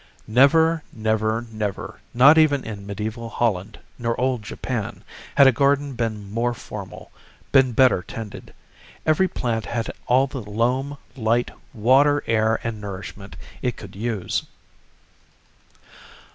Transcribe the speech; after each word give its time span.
Never, 0.25 0.81
never, 0.91 1.45
never 1.51 1.99
not 2.11 2.35
even 2.39 2.63
in 2.63 2.87
medieval 2.87 3.29
Holland 3.29 3.77
nor 3.99 4.19
old 4.19 4.41
Japan 4.41 5.03
had 5.35 5.45
a 5.45 5.51
garden 5.51 5.93
been 5.93 6.33
more 6.33 6.55
formal, 6.55 7.11
been 7.51 7.73
better 7.73 8.01
tended. 8.01 8.51
Every 9.05 9.27
plant 9.27 9.67
had 9.67 9.91
all 10.07 10.25
the 10.25 10.41
loam, 10.41 10.97
light, 11.15 11.51
water, 11.71 12.23
air 12.25 12.59
and 12.63 12.81
nourishment 12.81 13.35
it 13.61 13.77
could 13.77 13.95
use. 13.95 14.41